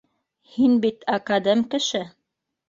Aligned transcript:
Һин 0.53 0.73
бит 0.85 1.05
академ 1.17 1.63
кеше 1.75 2.03